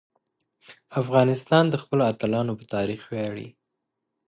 افغانستان 1.01 1.63
د 1.69 1.75
خپلو 1.83 2.03
اتلانو 2.11 2.53
په 2.59 2.65
تاریخ 2.75 3.01
ویاړي. 3.11 3.47